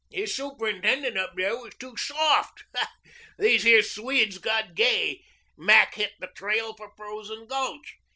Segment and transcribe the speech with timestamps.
[0.09, 2.63] His superintendent up there was too soft.
[3.37, 5.23] These here Swedes got gay.
[5.55, 7.97] Mac hit the trail for Frozen Gulch.